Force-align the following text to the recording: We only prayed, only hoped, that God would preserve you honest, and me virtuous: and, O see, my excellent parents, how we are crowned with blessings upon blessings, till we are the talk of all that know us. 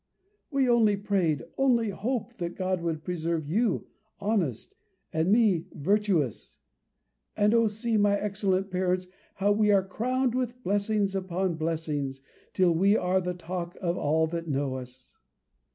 We 0.49 0.67
only 0.67 0.97
prayed, 0.97 1.43
only 1.59 1.91
hoped, 1.91 2.39
that 2.39 2.55
God 2.55 2.81
would 2.81 3.03
preserve 3.03 3.47
you 3.47 3.85
honest, 4.19 4.73
and 5.13 5.31
me 5.31 5.67
virtuous: 5.75 6.57
and, 7.37 7.53
O 7.53 7.67
see, 7.67 7.97
my 7.97 8.19
excellent 8.19 8.71
parents, 8.71 9.09
how 9.35 9.51
we 9.51 9.69
are 9.69 9.85
crowned 9.85 10.33
with 10.33 10.63
blessings 10.63 11.13
upon 11.13 11.53
blessings, 11.53 12.19
till 12.51 12.71
we 12.71 12.97
are 12.97 13.21
the 13.21 13.35
talk 13.35 13.75
of 13.79 13.95
all 13.95 14.25
that 14.25 14.47
know 14.47 14.73
us. 14.77 15.19